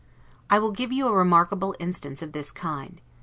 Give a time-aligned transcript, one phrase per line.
[0.49, 2.99] I will give you a remarkable instance of this kind.